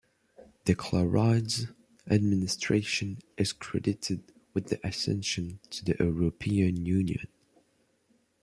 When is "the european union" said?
5.85-7.27